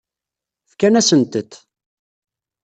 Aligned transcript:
Fkan-asent-t. 0.71 1.53